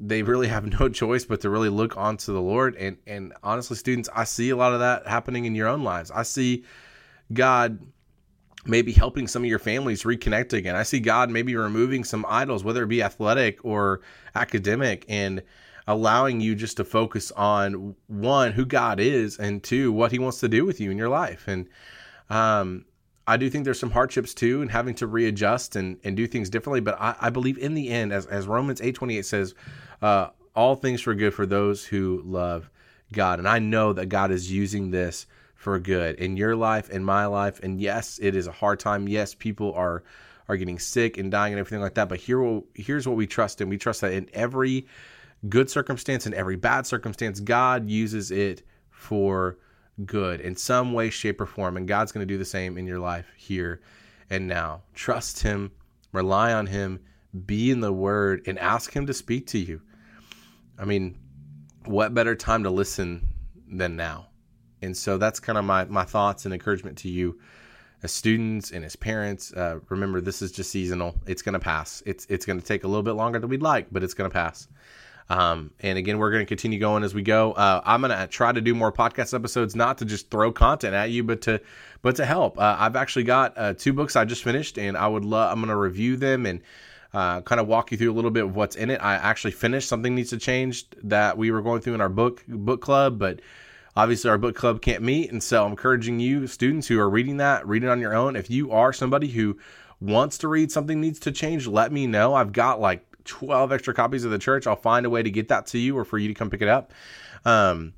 they 0.00 0.22
really 0.22 0.48
have 0.48 0.80
no 0.80 0.88
choice 1.02 1.24
but 1.24 1.40
to 1.42 1.50
really 1.50 1.68
look 1.68 1.96
onto 1.96 2.32
the 2.32 2.40
lord. 2.40 2.76
And 2.76 2.96
and 3.06 3.34
honestly 3.42 3.76
students 3.76 4.08
i 4.14 4.24
see 4.24 4.50
a 4.50 4.56
lot 4.56 4.72
of 4.72 4.80
that 4.80 5.06
happening 5.06 5.44
in 5.44 5.54
your 5.54 5.68
own 5.68 5.84
lives. 5.84 6.10
I 6.10 6.22
see 6.22 6.64
god 7.32 7.78
maybe 8.68 8.92
helping 8.92 9.26
some 9.26 9.42
of 9.42 9.48
your 9.48 9.58
families 9.58 10.02
reconnect 10.02 10.52
again. 10.52 10.76
I 10.76 10.82
see 10.82 11.00
God 11.00 11.30
maybe 11.30 11.56
removing 11.56 12.04
some 12.04 12.24
idols, 12.28 12.62
whether 12.62 12.82
it 12.82 12.88
be 12.88 13.02
athletic 13.02 13.64
or 13.64 14.00
academic, 14.34 15.04
and 15.08 15.42
allowing 15.86 16.40
you 16.40 16.54
just 16.54 16.76
to 16.76 16.84
focus 16.84 17.32
on 17.32 17.96
one, 18.08 18.52
who 18.52 18.66
God 18.66 19.00
is, 19.00 19.38
and 19.38 19.62
two, 19.62 19.90
what 19.90 20.12
He 20.12 20.18
wants 20.18 20.40
to 20.40 20.48
do 20.48 20.64
with 20.64 20.80
you 20.80 20.90
in 20.90 20.98
your 20.98 21.08
life. 21.08 21.48
And 21.48 21.66
um, 22.28 22.84
I 23.26 23.38
do 23.38 23.48
think 23.48 23.64
there's 23.64 23.80
some 23.80 23.90
hardships 23.90 24.34
too, 24.34 24.60
and 24.60 24.70
having 24.70 24.94
to 24.96 25.06
readjust 25.06 25.76
and, 25.76 25.98
and 26.04 26.16
do 26.16 26.26
things 26.26 26.50
differently. 26.50 26.80
But 26.80 27.00
I, 27.00 27.16
I 27.20 27.30
believe 27.30 27.58
in 27.58 27.74
the 27.74 27.88
end, 27.88 28.12
as, 28.12 28.26
as 28.26 28.46
Romans 28.46 28.80
8:28 28.80 29.24
says, 29.24 29.54
uh, 30.02 30.28
all 30.54 30.74
things 30.74 31.00
for 31.00 31.14
good 31.14 31.32
for 31.32 31.46
those 31.46 31.84
who 31.84 32.22
love 32.24 32.70
God. 33.12 33.38
And 33.38 33.48
I 33.48 33.58
know 33.58 33.92
that 33.92 34.06
God 34.06 34.30
is 34.30 34.50
using 34.50 34.90
this 34.90 35.26
for 35.58 35.78
good 35.80 36.14
in 36.16 36.36
your 36.36 36.54
life, 36.56 36.88
in 36.88 37.04
my 37.04 37.26
life. 37.26 37.60
And 37.62 37.80
yes, 37.80 38.18
it 38.22 38.34
is 38.36 38.46
a 38.46 38.52
hard 38.52 38.78
time. 38.78 39.08
Yes, 39.08 39.34
people 39.34 39.74
are 39.74 40.04
are 40.48 40.56
getting 40.56 40.78
sick 40.78 41.18
and 41.18 41.30
dying 41.30 41.52
and 41.52 41.60
everything 41.60 41.82
like 41.82 41.94
that. 41.94 42.08
But 42.08 42.20
here, 42.20 42.62
here's 42.74 43.06
what 43.06 43.18
we 43.18 43.26
trust 43.26 43.60
in. 43.60 43.68
We 43.68 43.76
trust 43.76 44.00
that 44.00 44.12
in 44.12 44.30
every 44.32 44.86
good 45.50 45.68
circumstance 45.68 46.24
and 46.24 46.34
every 46.34 46.56
bad 46.56 46.86
circumstance, 46.86 47.38
God 47.40 47.90
uses 47.90 48.30
it 48.30 48.62
for 48.88 49.58
good 50.06 50.40
in 50.40 50.56
some 50.56 50.94
way, 50.94 51.10
shape, 51.10 51.40
or 51.40 51.46
form. 51.46 51.76
And 51.76 51.86
God's 51.86 52.12
going 52.12 52.26
to 52.26 52.32
do 52.34 52.38
the 52.38 52.46
same 52.46 52.78
in 52.78 52.86
your 52.86 52.98
life 52.98 53.26
here 53.36 53.82
and 54.30 54.46
now. 54.48 54.82
Trust 54.94 55.42
Him, 55.42 55.70
rely 56.12 56.54
on 56.54 56.66
Him, 56.66 57.00
be 57.44 57.70
in 57.70 57.80
the 57.80 57.92
Word, 57.92 58.42
and 58.46 58.58
ask 58.58 58.90
Him 58.90 59.06
to 59.06 59.12
speak 59.12 59.48
to 59.48 59.58
you. 59.58 59.82
I 60.78 60.86
mean, 60.86 61.18
what 61.84 62.14
better 62.14 62.34
time 62.34 62.62
to 62.62 62.70
listen 62.70 63.26
than 63.70 63.96
now? 63.96 64.27
And 64.82 64.96
so 64.96 65.18
that's 65.18 65.40
kind 65.40 65.58
of 65.58 65.64
my, 65.64 65.84
my 65.84 66.04
thoughts 66.04 66.44
and 66.44 66.54
encouragement 66.54 66.98
to 66.98 67.08
you 67.08 67.38
as 68.02 68.12
students 68.12 68.70
and 68.70 68.84
as 68.84 68.96
parents. 68.96 69.52
Uh, 69.52 69.80
remember, 69.88 70.20
this 70.20 70.42
is 70.42 70.52
just 70.52 70.70
seasonal. 70.70 71.16
It's 71.26 71.42
going 71.42 71.54
to 71.54 71.58
pass. 71.58 72.02
It's, 72.06 72.26
it's 72.26 72.46
going 72.46 72.60
to 72.60 72.66
take 72.66 72.84
a 72.84 72.88
little 72.88 73.02
bit 73.02 73.12
longer 73.12 73.38
than 73.38 73.50
we'd 73.50 73.62
like, 73.62 73.88
but 73.90 74.02
it's 74.02 74.14
going 74.14 74.30
to 74.30 74.34
pass. 74.34 74.68
Um, 75.30 75.72
and 75.80 75.98
again, 75.98 76.18
we're 76.18 76.30
going 76.30 76.42
to 76.44 76.48
continue 76.48 76.78
going 76.78 77.04
as 77.04 77.14
we 77.14 77.22
go. 77.22 77.52
Uh, 77.52 77.82
I'm 77.84 78.00
going 78.00 78.16
to 78.16 78.26
try 78.28 78.50
to 78.50 78.60
do 78.60 78.74
more 78.74 78.90
podcast 78.90 79.34
episodes, 79.34 79.76
not 79.76 79.98
to 79.98 80.04
just 80.04 80.30
throw 80.30 80.52
content 80.52 80.94
at 80.94 81.10
you, 81.10 81.22
but 81.22 81.42
to 81.42 81.60
but 82.00 82.16
to 82.16 82.24
help. 82.24 82.58
Uh, 82.58 82.76
I've 82.78 82.96
actually 82.96 83.24
got 83.24 83.58
uh, 83.58 83.74
two 83.74 83.92
books 83.92 84.16
I 84.16 84.24
just 84.24 84.42
finished, 84.42 84.78
and 84.78 84.96
I 84.96 85.06
would 85.06 85.24
love. 85.24 85.52
I'm 85.52 85.58
going 85.58 85.68
to 85.68 85.76
review 85.76 86.16
them 86.16 86.46
and 86.46 86.62
uh, 87.12 87.40
kind 87.42 87.60
of 87.60 87.66
walk 87.66 87.90
you 87.90 87.98
through 87.98 88.12
a 88.12 88.14
little 88.14 88.30
bit 88.30 88.44
of 88.44 88.56
what's 88.56 88.76
in 88.76 88.90
it. 88.90 89.02
I 89.02 89.14
actually 89.14 89.50
finished 89.50 89.88
something 89.88 90.14
needs 90.14 90.30
to 90.30 90.38
change 90.38 90.86
that 91.04 91.36
we 91.36 91.50
were 91.50 91.62
going 91.62 91.82
through 91.82 91.94
in 91.94 92.00
our 92.00 92.08
book 92.08 92.42
book 92.48 92.80
club, 92.80 93.18
but 93.18 93.40
obviously 93.98 94.30
our 94.30 94.38
book 94.38 94.54
club 94.54 94.80
can't 94.80 95.02
meet, 95.02 95.32
and 95.32 95.42
so 95.42 95.64
I'm 95.64 95.72
encouraging 95.72 96.20
you 96.20 96.46
students 96.46 96.86
who 96.86 97.00
are 97.00 97.10
reading 97.10 97.38
that, 97.38 97.66
read 97.66 97.82
it 97.82 97.88
on 97.88 98.00
your 98.00 98.14
own. 98.14 98.36
If 98.36 98.48
you 98.48 98.70
are 98.70 98.92
somebody 98.92 99.26
who 99.26 99.58
wants 100.00 100.38
to 100.38 100.48
read 100.48 100.70
something 100.70 101.00
needs 101.00 101.18
to 101.20 101.32
change, 101.32 101.66
let 101.66 101.90
me 101.90 102.06
know. 102.06 102.32
I've 102.32 102.52
got 102.52 102.80
like 102.80 103.04
12 103.24 103.72
extra 103.72 103.92
copies 103.92 104.24
of 104.24 104.30
the 104.30 104.38
church. 104.38 104.68
I'll 104.68 104.76
find 104.76 105.04
a 105.04 105.10
way 105.10 105.24
to 105.24 105.30
get 105.32 105.48
that 105.48 105.66
to 105.68 105.78
you 105.78 105.98
or 105.98 106.04
for 106.04 106.16
you 106.16 106.28
to 106.28 106.34
come 106.34 106.48
pick 106.48 106.62
it 106.62 106.68
up. 106.68 106.92
Um, 107.44 107.92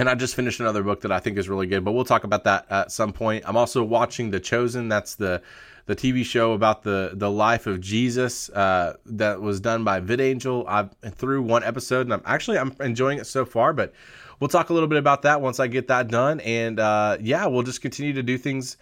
and 0.00 0.08
I 0.08 0.14
just 0.14 0.34
finished 0.34 0.60
another 0.60 0.82
book 0.82 1.02
that 1.02 1.12
I 1.12 1.20
think 1.20 1.36
is 1.36 1.46
really 1.46 1.66
good, 1.66 1.84
but 1.84 1.92
we'll 1.92 2.06
talk 2.06 2.24
about 2.24 2.44
that 2.44 2.64
at 2.70 2.90
some 2.90 3.12
point. 3.12 3.44
I'm 3.46 3.58
also 3.58 3.84
watching 3.84 4.30
The 4.30 4.40
Chosen. 4.40 4.88
That's 4.88 5.14
the 5.14 5.42
the 5.84 5.94
TV 5.94 6.24
show 6.24 6.52
about 6.52 6.82
the 6.82 7.10
the 7.12 7.30
life 7.30 7.66
of 7.66 7.82
Jesus 7.82 8.48
uh, 8.50 8.96
that 9.04 9.42
was 9.42 9.60
done 9.60 9.84
by 9.84 10.00
VidAngel. 10.00 10.64
I've 10.66 10.90
through 11.16 11.42
one 11.42 11.62
episode, 11.64 12.06
and 12.06 12.14
I'm 12.14 12.22
actually 12.24 12.58
I'm 12.58 12.74
enjoying 12.80 13.18
it 13.18 13.26
so 13.26 13.44
far. 13.44 13.74
But 13.74 13.92
we'll 14.40 14.48
talk 14.48 14.70
a 14.70 14.72
little 14.72 14.88
bit 14.88 14.98
about 14.98 15.20
that 15.22 15.42
once 15.42 15.60
I 15.60 15.66
get 15.66 15.88
that 15.88 16.08
done. 16.08 16.40
And 16.40 16.80
uh, 16.80 17.18
yeah, 17.20 17.44
we'll 17.44 17.62
just 17.62 17.82
continue 17.82 18.14
to 18.14 18.22
do 18.22 18.38
things 18.38 18.78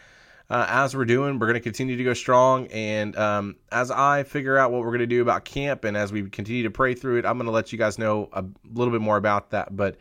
uh, 0.50 0.66
as 0.68 0.94
we're 0.94 1.04
doing. 1.04 1.40
We're 1.40 1.46
going 1.46 1.54
to 1.54 1.60
continue 1.60 1.96
to 1.96 2.04
go 2.04 2.14
strong. 2.14 2.68
And 2.68 3.16
um, 3.16 3.56
as 3.72 3.90
I 3.90 4.22
figure 4.22 4.56
out 4.56 4.70
what 4.70 4.82
we're 4.82 4.90
going 4.90 5.00
to 5.00 5.06
do 5.06 5.22
about 5.22 5.44
camp 5.44 5.82
and 5.82 5.96
as 5.96 6.12
we 6.12 6.30
continue 6.30 6.62
to 6.62 6.70
pray 6.70 6.94
through 6.94 7.18
it, 7.18 7.26
I'm 7.26 7.38
going 7.38 7.46
to 7.46 7.52
let 7.52 7.72
you 7.72 7.78
guys 7.78 7.98
know 7.98 8.28
a 8.32 8.44
little 8.72 8.92
bit 8.92 9.00
more 9.00 9.16
about 9.16 9.50
that. 9.50 9.76
But 9.76 9.96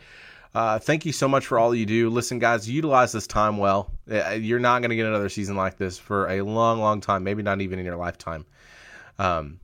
uh, 0.56 0.80
thank 0.80 1.06
you 1.06 1.12
so 1.12 1.28
much 1.28 1.46
for 1.46 1.60
all 1.60 1.74
you 1.76 1.86
do. 1.86 2.10
Listen, 2.10 2.40
guys, 2.40 2.70
utilize 2.70 3.12
this 3.12 3.28
time 3.28 3.58
well. 3.58 3.92
Uh, 4.10 4.32
you're 4.32 4.60
not 4.60 4.82
going 4.82 4.90
to 4.90 4.96
get 4.96 5.06
another 5.06 5.30
season 5.30 5.56
like 5.56 5.78
this 5.78 5.98
for 5.98 6.28
a 6.30 6.42
long, 6.42 6.80
long 6.80 7.02
time, 7.02 7.24
maybe 7.24 7.44
not 7.44 7.62
even 7.62 7.80
in 7.80 7.86
your 7.86 7.98
lifetime. 7.98 8.46
Um, 9.20 9.60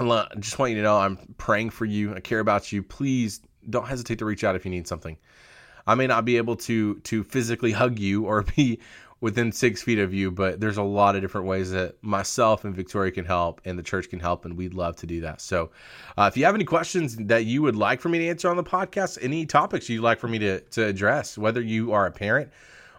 I 0.00 0.26
just 0.38 0.58
want 0.58 0.70
you 0.70 0.76
to 0.78 0.82
know 0.82 0.96
I'm 0.98 1.34
praying 1.38 1.70
for 1.70 1.84
you. 1.84 2.14
I 2.14 2.20
care 2.20 2.40
about 2.40 2.72
you. 2.72 2.82
Please 2.82 3.40
don't 3.70 3.86
hesitate 3.86 4.18
to 4.18 4.24
reach 4.24 4.44
out 4.44 4.56
if 4.56 4.64
you 4.64 4.70
need 4.70 4.88
something. 4.88 5.16
I 5.86 5.94
may 5.94 6.06
not 6.06 6.24
be 6.24 6.36
able 6.36 6.56
to 6.56 6.96
to 7.00 7.24
physically 7.24 7.72
hug 7.72 7.98
you 7.98 8.24
or 8.26 8.42
be 8.56 8.80
within 9.24 9.50
six 9.50 9.82
feet 9.82 9.98
of 9.98 10.12
you, 10.12 10.30
but 10.30 10.60
there's 10.60 10.76
a 10.76 10.82
lot 10.82 11.16
of 11.16 11.22
different 11.22 11.46
ways 11.46 11.70
that 11.70 11.96
myself 12.02 12.62
and 12.62 12.76
Victoria 12.76 13.10
can 13.10 13.24
help 13.24 13.58
and 13.64 13.78
the 13.78 13.82
church 13.82 14.10
can 14.10 14.20
help, 14.20 14.44
and 14.44 14.54
we'd 14.54 14.74
love 14.74 14.96
to 14.96 15.06
do 15.06 15.22
that. 15.22 15.40
So, 15.40 15.70
uh, 16.18 16.28
if 16.30 16.36
you 16.36 16.44
have 16.44 16.54
any 16.54 16.66
questions 16.66 17.16
that 17.16 17.46
you 17.46 17.62
would 17.62 17.74
like 17.74 18.02
for 18.02 18.10
me 18.10 18.18
to 18.18 18.28
answer 18.28 18.50
on 18.50 18.58
the 18.58 18.62
podcast, 18.62 19.16
any 19.22 19.46
topics 19.46 19.88
you'd 19.88 20.02
like 20.02 20.20
for 20.20 20.28
me 20.28 20.38
to, 20.40 20.60
to 20.60 20.84
address, 20.84 21.38
whether 21.38 21.62
you 21.62 21.90
are 21.90 22.04
a 22.04 22.10
parent 22.10 22.50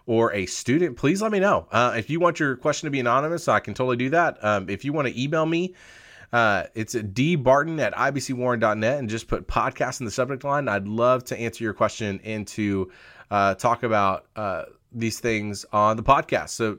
or 0.06 0.32
a 0.32 0.46
student, 0.46 0.96
please 0.96 1.22
let 1.22 1.30
me 1.30 1.38
know. 1.38 1.68
Uh, 1.70 1.94
if 1.96 2.10
you 2.10 2.18
want 2.18 2.40
your 2.40 2.56
question 2.56 2.88
to 2.88 2.90
be 2.90 2.98
anonymous, 2.98 3.46
I 3.46 3.60
can 3.60 3.72
totally 3.72 3.96
do 3.96 4.10
that. 4.10 4.42
Um, 4.44 4.68
if 4.68 4.84
you 4.84 4.92
want 4.92 5.06
to 5.06 5.22
email 5.22 5.46
me, 5.46 5.74
uh, 6.32 6.64
it's 6.74 6.96
dbarton 6.96 7.78
at 7.78 7.94
ibcwarren.net 7.94 8.98
and 8.98 9.08
just 9.08 9.28
put 9.28 9.46
podcast 9.46 10.00
in 10.00 10.06
the 10.06 10.10
subject 10.10 10.42
line. 10.42 10.66
I'd 10.68 10.88
love 10.88 11.22
to 11.26 11.38
answer 11.38 11.62
your 11.62 11.72
question 11.72 12.20
and 12.24 12.48
to 12.48 12.90
uh, 13.30 13.54
talk 13.54 13.84
about 13.84 14.26
uh, 14.34 14.64
these 14.98 15.20
things 15.20 15.64
on 15.72 15.96
the 15.96 16.02
podcast 16.02 16.50
so 16.50 16.78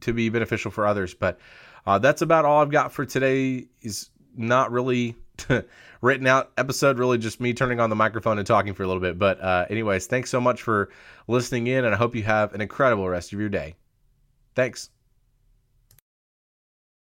to 0.00 0.12
be 0.12 0.28
beneficial 0.28 0.70
for 0.70 0.86
others. 0.86 1.14
But 1.14 1.38
uh, 1.86 1.98
that's 1.98 2.22
about 2.22 2.44
all 2.44 2.62
i've 2.62 2.70
got 2.70 2.92
for 2.92 3.04
today 3.04 3.66
is 3.82 4.10
not 4.36 4.70
really 4.70 5.16
written 6.00 6.26
out 6.26 6.52
episode 6.56 6.98
really 6.98 7.18
just 7.18 7.40
me 7.40 7.52
turning 7.54 7.80
on 7.80 7.90
the 7.90 7.96
microphone 7.96 8.38
and 8.38 8.46
talking 8.46 8.74
for 8.74 8.82
a 8.82 8.86
little 8.86 9.02
bit. 9.02 9.18
But 9.18 9.40
uh, 9.40 9.66
anyways 9.68 10.06
thanks 10.06 10.30
so 10.30 10.40
much 10.40 10.62
for 10.62 10.90
listening 11.26 11.66
in 11.66 11.84
and 11.84 11.94
i 11.94 11.98
hope 11.98 12.14
you 12.14 12.22
have 12.22 12.54
an 12.54 12.60
incredible 12.60 13.08
rest 13.08 13.32
of 13.32 13.40
your 13.40 13.48
day. 13.48 13.74
Thanks 14.54 14.90